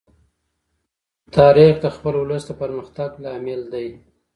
تاریخ 1.35 1.73
د 1.81 1.85
خپل 1.95 2.13
ولس 2.21 2.43
د 2.47 2.51
پرمختګ 2.61 3.09
لامل 3.23 3.61
دی. 3.73 3.87